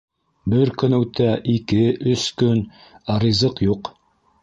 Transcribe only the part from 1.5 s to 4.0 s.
ике, өс көн, ә ризыҡ юҡ.